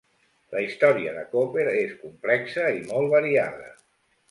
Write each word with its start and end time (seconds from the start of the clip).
La 0.53 0.61
història 0.67 1.11
de 1.17 1.25
Koper 1.35 1.67
és 1.83 1.93
complexa 2.07 2.67
i 2.81 2.83
molt 2.91 3.15
variada. 3.15 3.73